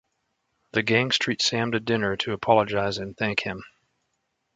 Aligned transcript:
The 0.71 0.81
gangs 0.81 1.19
treat 1.19 1.43
Sam 1.43 1.73
to 1.73 1.79
dinner 1.79 2.17
to 2.17 2.33
apologise 2.33 2.97
and 2.97 3.15
thank 3.15 3.41
him. 3.41 3.63